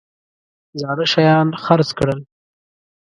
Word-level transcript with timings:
زاړه 0.79 1.05
شیان 1.13 1.47
خرڅ 1.63 1.89
کړل. 1.97 2.19